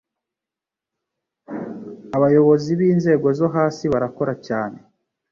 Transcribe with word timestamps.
Abayobozi 2.15 2.71
binzego 2.79 3.27
zo 3.39 3.47
hasi 3.55 3.83
barakora 3.93 4.33
cyane 4.47 4.79